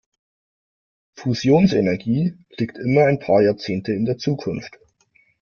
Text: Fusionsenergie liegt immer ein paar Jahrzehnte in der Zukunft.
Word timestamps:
Fusionsenergie 1.13 2.33
liegt 2.57 2.79
immer 2.79 3.05
ein 3.05 3.19
paar 3.19 3.43
Jahrzehnte 3.43 3.93
in 3.93 4.05
der 4.05 4.17
Zukunft. 4.17 4.79